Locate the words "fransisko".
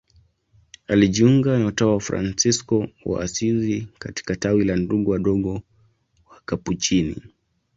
1.99-2.87